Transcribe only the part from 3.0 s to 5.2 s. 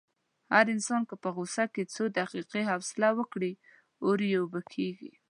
وکړي، اور یې اوبه کېږي.